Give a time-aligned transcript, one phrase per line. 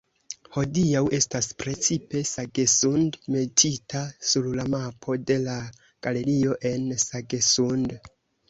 [0.55, 5.61] Hodiaŭ estas precipe Sagesund metita sur la mapo de la
[6.09, 7.97] galerio en Sagesund.